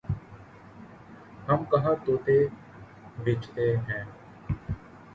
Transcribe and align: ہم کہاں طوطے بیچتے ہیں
ہم 1.47 1.63
کہاں 1.71 1.93
طوطے 2.05 2.37
بیچتے 3.23 3.75
ہیں 3.77 4.03